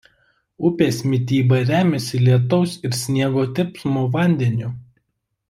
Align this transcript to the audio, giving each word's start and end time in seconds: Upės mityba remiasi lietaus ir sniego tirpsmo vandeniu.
Upės 0.69 1.01
mityba 1.11 1.59
remiasi 1.71 2.21
lietaus 2.29 2.73
ir 2.89 2.97
sniego 3.01 3.45
tirpsmo 3.61 4.09
vandeniu. 4.19 4.73